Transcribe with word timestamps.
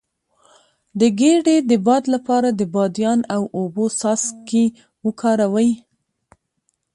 د 0.99 1.01
ګیډې 1.19 1.57
د 1.69 1.71
باد 1.85 2.03
لپاره 2.13 2.49
د 2.59 2.61
بادیان 2.73 3.19
او 3.35 3.41
اوبو 3.57 3.85
څاڅکي 3.99 4.65
وکاروئ 5.05 5.71